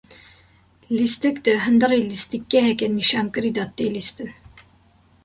[0.97, 4.29] Lîstik di hundirê lîstikgeheke nîşankirî de, tê lîstin.